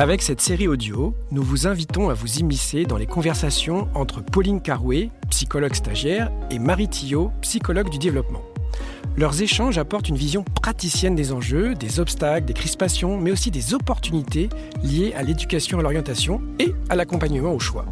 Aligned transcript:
Avec 0.00 0.22
cette 0.22 0.40
série 0.40 0.66
audio, 0.66 1.14
nous 1.30 1.42
vous 1.42 1.66
invitons 1.66 2.08
à 2.08 2.14
vous 2.14 2.38
immiscer 2.38 2.84
dans 2.84 2.96
les 2.96 3.04
conversations 3.04 3.86
entre 3.94 4.22
Pauline 4.22 4.62
Carouet, 4.62 5.10
psychologue 5.28 5.74
stagiaire, 5.74 6.32
et 6.50 6.58
Marie 6.58 6.88
Tillot, 6.88 7.30
psychologue 7.42 7.90
du 7.90 7.98
développement. 7.98 8.40
Leurs 9.18 9.42
échanges 9.42 9.76
apportent 9.76 10.08
une 10.08 10.16
vision 10.16 10.42
praticienne 10.42 11.14
des 11.14 11.32
enjeux, 11.32 11.74
des 11.74 12.00
obstacles, 12.00 12.46
des 12.46 12.54
crispations, 12.54 13.18
mais 13.18 13.30
aussi 13.30 13.50
des 13.50 13.74
opportunités 13.74 14.48
liées 14.82 15.12
à 15.14 15.22
l'éducation 15.22 15.80
à 15.80 15.82
l'orientation 15.82 16.40
et 16.58 16.72
à 16.88 16.96
l'accompagnement 16.96 17.52
au 17.52 17.58
choix. 17.58 17.84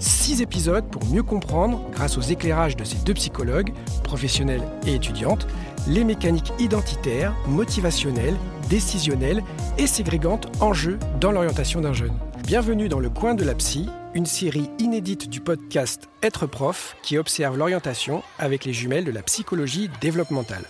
Six 0.00 0.40
épisodes 0.40 0.86
pour 0.90 1.04
mieux 1.04 1.22
comprendre, 1.22 1.82
grâce 1.92 2.16
aux 2.16 2.22
éclairages 2.22 2.74
de 2.74 2.84
ces 2.84 2.96
deux 3.04 3.12
psychologues, 3.12 3.74
professionnels 4.02 4.62
et 4.86 4.94
étudiantes, 4.94 5.46
les 5.86 6.04
mécaniques 6.04 6.54
identitaires, 6.58 7.34
motivationnelles, 7.46 8.36
décisionnelles 8.70 9.42
et 9.76 9.86
ségrégantes 9.86 10.50
en 10.62 10.72
jeu 10.72 10.98
dans 11.20 11.32
l'orientation 11.32 11.82
d'un 11.82 11.92
jeune. 11.92 12.14
Bienvenue 12.44 12.88
dans 12.88 12.98
le 12.98 13.10
coin 13.10 13.34
de 13.34 13.44
la 13.44 13.54
psy, 13.54 13.90
une 14.14 14.24
série 14.24 14.70
inédite 14.78 15.28
du 15.28 15.40
podcast 15.42 16.08
Être 16.22 16.46
prof 16.46 16.96
qui 17.02 17.18
observe 17.18 17.58
l'orientation 17.58 18.22
avec 18.38 18.64
les 18.64 18.72
jumelles 18.72 19.04
de 19.04 19.12
la 19.12 19.22
psychologie 19.22 19.90
développementale. 20.00 20.64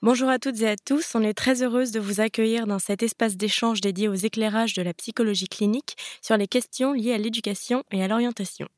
Bonjour 0.00 0.28
à 0.28 0.38
toutes 0.38 0.60
et 0.60 0.68
à 0.68 0.76
tous, 0.76 1.16
on 1.16 1.24
est 1.24 1.34
très 1.34 1.64
heureuse 1.64 1.90
de 1.90 1.98
vous 1.98 2.20
accueillir 2.20 2.68
dans 2.68 2.78
cet 2.78 3.02
espace 3.02 3.36
d'échange 3.36 3.80
dédié 3.80 4.06
aux 4.06 4.14
éclairages 4.14 4.74
de 4.74 4.82
la 4.82 4.94
psychologie 4.94 5.48
clinique 5.48 5.96
sur 6.22 6.36
les 6.36 6.46
questions 6.46 6.92
liées 6.92 7.14
à 7.14 7.18
l'éducation 7.18 7.82
et 7.90 8.00
à 8.00 8.06
l'orientation. 8.06 8.68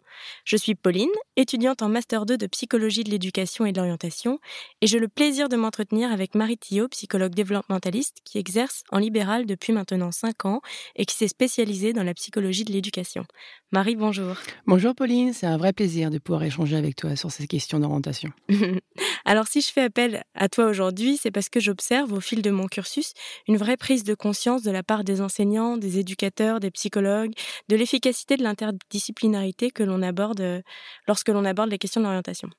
Je 0.45 0.57
suis 0.57 0.75
Pauline, 0.75 1.11
étudiante 1.37 1.83
en 1.83 1.89
Master 1.89 2.27
2 2.27 2.37
de 2.37 2.47
psychologie 2.47 3.05
de 3.05 3.11
l'éducation 3.11 3.67
et 3.67 3.73
de 3.73 3.79
l'orientation, 3.79 4.39
et 4.81 4.87
j'ai 4.87 4.99
le 4.99 5.09
plaisir 5.09 5.49
de 5.49 5.57
m'entretenir 5.57 6.13
avec 6.13 6.35
Marie 6.35 6.59
Thillot, 6.59 6.89
psychologue 6.89 7.35
développementaliste, 7.35 8.19
qui 8.25 8.39
exerce 8.39 8.83
en 8.91 8.99
libéral 8.99 9.47
depuis 9.47 9.73
maintenant 9.73 10.13
5 10.13 10.45
ans 10.45 10.61
et 10.97 11.05
qui 11.05 11.17
s'est 11.17 11.29
spécialisée 11.29 11.93
dans 11.93 12.03
la 12.03 12.15
psychologie 12.15 12.65
de 12.65 12.73
l'éducation. 12.73 13.25
Marie, 13.73 13.97
bonjour. 13.97 14.37
Bonjour 14.67 14.95
Pauline, 14.95 15.33
c'est 15.33 15.47
un 15.47 15.57
vrai 15.57 15.73
plaisir 15.73 16.11
de 16.11 16.19
pouvoir 16.19 16.43
échanger 16.43 16.77
avec 16.77 16.97
toi 16.97 17.15
sur 17.15 17.31
ces 17.31 17.47
questions 17.47 17.79
d'orientation. 17.79 18.31
Alors 19.25 19.47
si 19.47 19.61
je 19.61 19.71
fais 19.71 19.83
appel 19.83 20.25
à 20.35 20.49
toi 20.49 20.67
aujourd'hui, 20.67 21.17
c'est 21.17 21.31
parce 21.31 21.49
que 21.49 21.61
j'observe 21.61 22.13
au 22.13 22.21
fil 22.21 22.43
de 22.43 22.51
mon 22.51 22.67
cursus 22.67 23.15
une 23.47 23.57
vraie 23.57 23.77
prise 23.77 24.03
de 24.03 24.15
conscience 24.15 24.63
de 24.63 24.71
la 24.71 24.83
part 24.83 25.05
des 25.05 25.21
enseignants, 25.21 25.77
des 25.77 25.99
éducateurs, 25.99 26.59
des 26.59 26.71
psychologues, 26.71 27.33
de 27.69 27.77
l'efficacité 27.77 28.37
de 28.37 28.43
l'interdisciplinarité 28.43 29.71
que 29.71 29.83
l'on 29.83 30.00
aborde 30.03 30.41
euh, 30.41 30.63
lorsque 31.07 31.29
l'on 31.29 31.45
aborde 31.45 31.71
les 31.71 31.79
questions 31.79 32.01
d'orientation. 32.03 32.51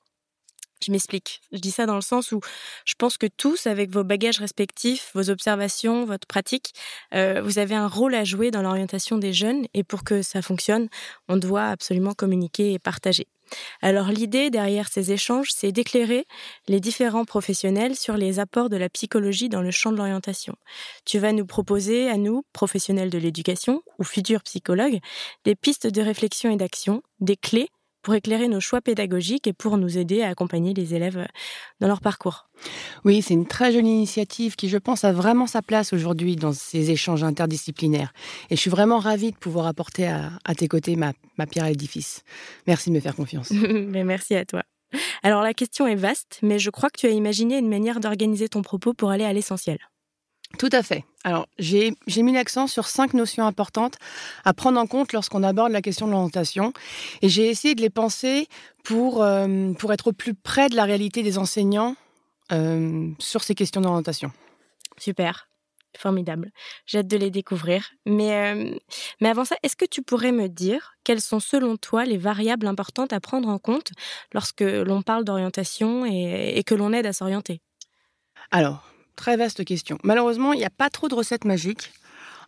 Je 0.84 0.92
m'explique. 0.92 1.42
Je 1.52 1.60
dis 1.60 1.72
ça 1.72 1.86
dans 1.86 1.96
le 1.96 2.02
sens 2.02 2.32
où 2.32 2.40
je 2.86 2.96
pense 2.98 3.18
que 3.18 3.28
tous, 3.28 3.68
avec 3.68 3.92
vos 3.92 4.04
bagages 4.04 4.40
respectifs, 4.40 5.12
vos 5.14 5.30
observations, 5.30 6.06
votre 6.06 6.28
pratique, 6.28 6.74
euh, 7.14 7.42
vous 7.44 7.60
avez 7.60 7.76
un 7.76 7.88
rôle 7.88 8.16
à 8.16 8.24
jouer 8.24 8.50
dans 8.50 8.64
l'orientation 8.64 9.18
des 9.18 9.34
jeunes 9.34 9.66
et 9.74 9.84
pour 9.84 10.04
que 10.04 10.22
ça 10.22 10.42
fonctionne, 10.42 10.90
on 11.28 11.38
doit 11.38 11.68
absolument 11.68 12.14
communiquer 12.14 12.74
et 12.74 12.80
partager. 12.80 13.28
Alors 13.82 14.08
l'idée 14.08 14.50
derrière 14.50 14.88
ces 14.88 15.12
échanges, 15.12 15.50
c'est 15.54 15.72
d'éclairer 15.72 16.26
les 16.68 16.80
différents 16.80 17.26
professionnels 17.26 17.96
sur 17.96 18.16
les 18.16 18.40
apports 18.40 18.70
de 18.70 18.78
la 18.78 18.90
psychologie 18.90 19.50
dans 19.50 19.62
le 19.62 19.72
champ 19.72 19.92
de 19.92 19.98
l'orientation. 19.98 20.56
Tu 21.06 21.20
vas 21.20 21.34
nous 21.34 21.46
proposer, 21.46 22.10
à 22.10 22.18
nous, 22.18 22.44
professionnels 22.54 23.10
de 23.10 23.18
l'éducation 23.18 23.84
ou 24.00 24.04
futurs 24.04 24.44
psychologues, 24.44 25.00
des 25.44 25.56
pistes 25.56 25.88
de 25.88 26.02
réflexion 26.02 26.52
et 26.52 26.56
d'action, 26.56 27.04
des 27.20 27.36
clés 27.36 27.70
pour 28.02 28.14
éclairer 28.14 28.48
nos 28.48 28.60
choix 28.60 28.82
pédagogiques 28.82 29.48
et 29.48 29.54
pour 29.54 29.78
nous 29.78 29.98
aider 29.98 30.22
à 30.22 30.30
accompagner 30.30 30.74
les 30.74 30.94
élèves 30.94 31.18
euh, 31.18 31.26
dans 31.80 31.88
leur 31.88 32.02
parcours. 32.02 32.48
Oui, 33.06 33.22
c'est 33.22 33.34
une 33.34 33.48
très 33.48 33.72
jolie 33.72 33.90
initiative 33.90 34.56
qui, 34.56 34.70
je 34.70 34.78
pense, 34.78 35.04
a 35.04 35.12
vraiment 35.12 35.48
sa 35.48 35.62
place 35.62 35.94
aujourd'hui 35.94 36.36
dans 36.36 36.54
ces 36.54 36.92
échanges 36.92 37.24
interdisciplinaires. 37.24 38.14
Et 38.50 38.56
je 38.56 38.62
suis 38.62 38.70
vraiment 38.70 39.00
ravie 39.00 39.32
de 39.32 39.38
pouvoir 39.38 39.68
apporter 39.68 40.08
à, 40.08 40.56
tes 40.56 40.68
côtés 40.68 40.96
ma, 40.96 41.14
ma, 41.38 41.48
pierre 41.48 41.66
à 41.66 41.70
l'édifice. 41.70 42.24
Merci 42.68 42.90
de 42.90 42.96
me 42.96 43.00
faire 43.00 43.16
confiance. 43.16 43.52
mais 43.52 44.04
merci 44.04 44.36
à 44.36 44.46
toi. 44.46 44.64
Alors 45.24 45.42
la 45.42 45.54
question 45.54 45.88
est 45.88 45.96
vaste, 45.96 46.40
mais 46.42 46.60
je 46.60 46.70
crois 46.70 46.90
que 46.90 47.00
tu 47.00 47.08
as 47.08 47.12
imaginé 47.12 47.58
une 47.58 47.70
manière 47.70 48.00
d'organiser 48.00 48.50
ton 48.50 48.62
propos 48.62 48.94
pour 48.94 49.10
aller 49.10 49.24
à 49.24 49.34
l'essentiel. 49.34 49.80
Tout 50.58 50.70
à 50.72 50.84
fait. 50.84 51.06
Alors, 51.24 51.48
j'ai 51.60 51.94
mis 52.18 52.34
l'accent 52.34 52.68
sur 52.68 52.88
cinq 52.88 53.14
notions 53.14 53.46
importantes 53.46 53.98
à 54.44 54.54
prendre 54.54 54.80
en 54.80 54.88
compte 54.88 55.14
lorsqu'on 55.14 55.44
aborde 55.44 55.72
la 55.72 55.82
question 55.82 56.08
de 56.08 56.12
l'orientation. 56.12 56.74
Et 57.22 57.30
j'ai 57.30 57.50
essayé 57.50 57.76
de 57.76 57.82
les 57.82 57.90
penser 57.90 58.48
pour, 58.84 59.24
euh, 59.24 59.74
pour 59.74 59.94
être 59.94 60.08
au 60.08 60.14
plus 60.14 60.34
près 60.34 60.70
de 60.70 60.76
la 60.76 60.86
réalité 60.86 61.24
des 61.24 61.38
enseignants 61.38 61.96
euh, 62.52 63.10
sur 63.20 63.44
ces 63.44 63.56
questions 63.56 63.82
d'orientation. 63.82 64.32
Super. 64.98 65.48
Formidable. 65.98 66.52
J'ai 66.86 67.00
hâte 67.00 67.08
de 67.08 67.18
les 67.18 67.32
découvrir. 67.32 67.92
Mais, 68.06 68.56
euh, 68.56 68.76
mais 69.20 69.30
avant 69.30 69.46
ça, 69.46 69.58
est-ce 69.62 69.76
que 69.76 69.86
tu 69.86 70.02
pourrais 70.02 70.32
me 70.32 70.48
dire 70.48 70.94
quelles 71.04 71.22
sont 71.22 71.40
selon 71.40 71.76
toi 71.76 72.06
les 72.06 72.18
variables 72.18 72.66
importantes 72.66 73.14
à 73.14 73.20
prendre 73.20 73.50
en 73.50 73.60
compte 73.60 73.92
lorsque 74.34 74.62
l'on 74.62 75.02
parle 75.02 75.26
d'orientation 75.26 76.06
et, 76.06 76.54
et 76.56 76.64
que 76.64 76.76
l'on 76.76 76.94
aide 76.94 77.06
à 77.06 77.14
s'orienter? 77.14 77.62
Alors, 78.52 78.91
Très 79.22 79.38
vaste 79.38 79.64
question. 79.64 80.00
Malheureusement, 80.04 80.52
il 80.52 80.58
n'y 80.58 80.66
a 80.66 80.72
pas 80.72 80.90
trop 80.90 81.08
de 81.08 81.14
recettes 81.14 81.46
magiques. 81.46 81.92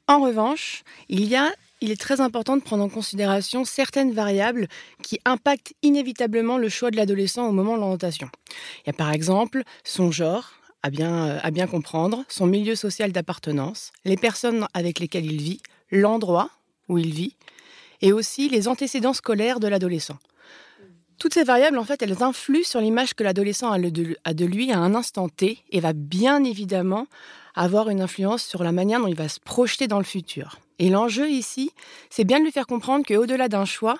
En 0.07 0.21
revanche, 0.21 0.81
il 1.07 1.23
y 1.23 1.35
a 1.35 1.51
il 1.81 1.91
est 1.91 2.01
très 2.01 2.19
important 2.19 2.57
de 2.57 2.63
prendre 2.63 2.83
en 2.83 2.89
considération 2.89 3.63
certaines 3.63 4.11
variables 4.11 4.67
qui 5.03 5.19
impactent 5.23 5.75
inévitablement 5.83 6.57
le 6.57 6.69
choix 6.69 6.89
de 6.89 6.95
l'adolescent 6.95 7.47
au 7.47 7.51
moment 7.51 7.75
de 7.75 7.81
l'orientation. 7.81 8.27
Il 8.79 8.87
y 8.87 8.89
a 8.89 8.93
par 8.93 9.11
exemple 9.11 9.61
son 9.83 10.11
genre, 10.11 10.53
à 10.81 10.89
bien, 10.89 11.37
à 11.43 11.51
bien 11.51 11.67
comprendre, 11.67 12.23
son 12.27 12.47
milieu 12.47 12.73
social 12.73 13.11
d'appartenance, 13.11 13.91
les 14.03 14.17
personnes 14.17 14.65
avec 14.73 14.99
lesquelles 14.99 15.31
il 15.31 15.43
vit, 15.43 15.61
l'endroit 15.91 16.49
où 16.89 16.97
il 16.97 17.13
vit, 17.13 17.35
et 18.01 18.13
aussi 18.13 18.49
les 18.49 18.67
antécédents 18.67 19.13
scolaires 19.13 19.59
de 19.59 19.67
l'adolescent. 19.67 20.17
Toutes 21.23 21.35
ces 21.35 21.45
variables, 21.45 21.77
en 21.77 21.85
fait, 21.85 22.01
elles 22.01 22.21
influent 22.21 22.65
sur 22.65 22.81
l'image 22.81 23.13
que 23.13 23.23
l'adolescent 23.23 23.71
a, 23.71 23.79
de 23.79 24.45
lui 24.45 24.73
à 24.73 24.79
un 24.79 24.93
instant 24.93 25.29
T 25.29 25.57
et 25.71 25.79
va 25.79 25.93
bien 25.93 26.43
évidemment 26.43 27.07
avoir 27.55 27.89
une 27.89 28.01
influence 28.01 28.43
sur 28.43 28.61
la 28.61 28.73
manière 28.73 28.99
dont 28.99 29.07
il 29.07 29.15
va 29.15 29.29
se 29.29 29.39
projeter 29.39 29.87
dans 29.87 29.99
le 29.99 30.03
futur. 30.03 30.59
Et 30.79 30.89
l'enjeu 30.89 31.29
ici, 31.29 31.71
c'est 32.09 32.25
bien 32.25 32.39
de 32.39 32.43
lui 32.43 32.51
faire 32.51 32.67
comprendre 32.67 33.05
qu'au-delà 33.05 33.47
d'un 33.47 33.63
choix, 33.63 33.99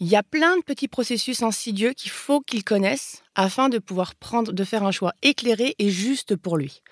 il 0.00 0.08
y 0.08 0.16
a 0.16 0.24
plein 0.24 0.56
de 0.56 0.62
petits 0.64 0.88
processus 0.88 1.44
insidieux 1.44 1.92
qu'il 1.92 2.10
faut 2.10 2.40
qu'il 2.40 2.64
connaisse 2.64 3.22
afin 3.36 3.68
de 3.68 3.78
pouvoir 3.78 4.16
prendre, 4.16 4.52
de 4.52 4.64
faire 4.64 4.82
un 4.82 4.90
choix 4.90 5.12
éclairé 5.22 5.76
et 5.78 5.90
juste 5.90 6.34
pour 6.34 6.56
lui. 6.56 6.82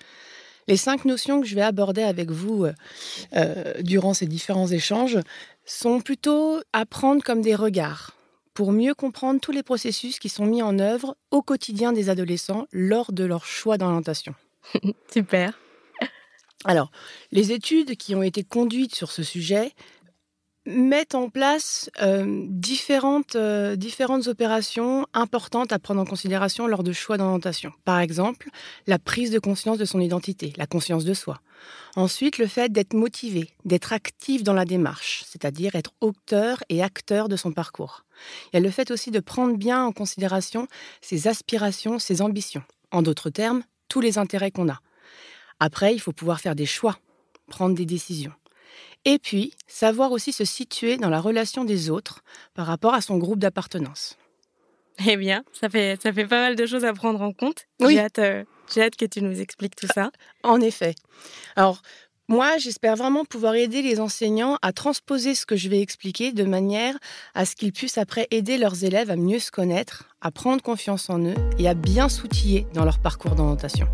Les 0.69 0.77
cinq 0.77 1.03
notions 1.03 1.41
que 1.41 1.47
je 1.47 1.55
vais 1.55 1.61
aborder 1.61 2.03
avec 2.03 2.31
vous 2.31 2.63
euh, 2.63 2.71
euh, 3.35 3.73
durant 3.81 4.13
ces 4.13 4.25
différents 4.25 4.67
échanges 4.67 5.19
sont 5.65 5.99
plutôt 5.99 6.61
à 6.71 6.85
prendre 6.85 7.21
comme 7.21 7.41
des 7.41 7.55
regards 7.55 8.14
pour 8.55 8.71
mieux 8.71 8.95
comprendre 8.95 9.39
tous 9.39 9.51
les 9.51 9.61
processus 9.61 10.17
qui 10.17 10.29
sont 10.29 10.45
mis 10.45 10.63
en 10.63 10.79
œuvre 10.79 11.17
au 11.29 11.43
quotidien 11.43 11.91
des 11.91 12.09
adolescents 12.09 12.67
lors 12.71 13.11
de 13.11 13.25
leur 13.25 13.45
choix 13.45 13.77
d'orientation. 13.77 14.33
Super. 15.13 15.59
Alors, 16.63 16.89
les 17.31 17.51
études 17.51 17.95
qui 17.95 18.15
ont 18.15 18.23
été 18.23 18.43
conduites 18.43 18.95
sur 18.95 19.11
ce 19.11 19.21
sujet 19.21 19.73
mettent 20.65 21.15
en 21.15 21.29
place 21.29 21.89
euh, 22.01 22.45
différentes, 22.49 23.35
euh, 23.35 23.75
différentes 23.75 24.27
opérations 24.27 25.05
importantes 25.13 25.71
à 25.71 25.79
prendre 25.79 26.01
en 26.01 26.05
considération 26.05 26.67
lors 26.67 26.83
de 26.83 26.91
choix 26.91 27.17
d'orientation. 27.17 27.71
Par 27.83 27.99
exemple, 27.99 28.49
la 28.87 28.99
prise 28.99 29.31
de 29.31 29.39
conscience 29.39 29.77
de 29.77 29.85
son 29.85 29.99
identité, 29.99 30.53
la 30.57 30.65
conscience 30.65 31.05
de 31.05 31.13
soi. 31.13 31.39
Ensuite, 31.95 32.37
le 32.37 32.47
fait 32.47 32.71
d'être 32.71 32.93
motivé, 32.93 33.49
d'être 33.63 33.93
actif 33.93 34.43
dans 34.43 34.53
la 34.53 34.65
démarche, 34.65 35.23
c'est-à-dire 35.27 35.75
être 35.75 35.93
auteur 36.01 36.63
et 36.69 36.83
acteur 36.83 37.29
de 37.29 37.35
son 37.35 37.51
parcours. 37.51 38.05
Il 38.51 38.57
y 38.57 38.59
a 38.59 38.61
le 38.61 38.71
fait 38.71 38.91
aussi 38.91 39.11
de 39.11 39.19
prendre 39.19 39.55
bien 39.55 39.85
en 39.85 39.91
considération 39.91 40.67
ses 41.01 41.27
aspirations, 41.27 41.99
ses 41.99 42.21
ambitions. 42.21 42.63
En 42.91 43.01
d'autres 43.01 43.29
termes, 43.29 43.63
tous 43.87 44.01
les 44.01 44.17
intérêts 44.17 44.51
qu'on 44.51 44.69
a. 44.69 44.79
Après, 45.59 45.93
il 45.93 45.99
faut 45.99 46.11
pouvoir 46.11 46.39
faire 46.39 46.55
des 46.55 46.65
choix, 46.65 46.97
prendre 47.47 47.75
des 47.75 47.85
décisions. 47.85 48.33
Et 49.05 49.19
puis, 49.19 49.53
savoir 49.67 50.11
aussi 50.11 50.33
se 50.33 50.45
situer 50.45 50.97
dans 50.97 51.09
la 51.09 51.21
relation 51.21 51.63
des 51.63 51.89
autres 51.89 52.23
par 52.55 52.65
rapport 52.65 52.93
à 52.93 53.01
son 53.01 53.17
groupe 53.17 53.39
d'appartenance. 53.39 54.17
Eh 55.07 55.17
bien, 55.17 55.43
ça 55.59 55.69
fait, 55.69 56.01
ça 56.01 56.11
fait 56.11 56.25
pas 56.25 56.39
mal 56.39 56.55
de 56.55 56.65
choses 56.65 56.85
à 56.85 56.93
prendre 56.93 57.21
en 57.21 57.33
compte. 57.33 57.65
Oui. 57.81 57.93
J'ai 57.93 57.99
hâte, 57.99 58.19
euh, 58.19 58.43
j'ai 58.73 58.81
hâte 58.81 58.95
que 58.95 59.05
tu 59.05 59.21
nous 59.21 59.41
expliques 59.41 59.75
tout 59.75 59.87
ça. 59.93 60.09
En 60.43 60.61
effet. 60.61 60.95
Alors, 61.55 61.81
moi, 62.27 62.57
j'espère 62.57 62.95
vraiment 62.95 63.23
pouvoir 63.23 63.53
aider 63.55 63.83
les 63.83 63.99
enseignants 63.99 64.57
à 64.63 64.73
transposer 64.73 65.35
ce 65.35 65.45
que 65.45 65.55
je 65.55 65.69
vais 65.69 65.81
expliquer 65.81 66.31
de 66.31 66.43
manière 66.43 66.97
à 67.35 67.45
ce 67.45 67.55
qu'ils 67.55 67.73
puissent 67.73 67.99
après 67.99 68.27
aider 68.31 68.57
leurs 68.57 68.83
élèves 68.83 69.11
à 69.11 69.15
mieux 69.15 69.39
se 69.39 69.51
connaître, 69.51 70.05
à 70.21 70.31
prendre 70.31 70.63
confiance 70.63 71.09
en 71.09 71.19
eux 71.19 71.35
et 71.59 71.67
à 71.67 71.75
bien 71.75 72.09
s'outiller 72.09 72.65
dans 72.73 72.85
leur 72.85 72.97
parcours 72.97 73.35
d'orientation. 73.35 73.87